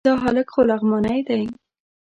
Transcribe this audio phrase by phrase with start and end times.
[0.07, 1.43] دا هلک خو لغمانی دی...